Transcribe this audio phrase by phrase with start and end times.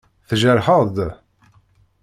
[0.29, 0.97] Tjerḥeḍ-d?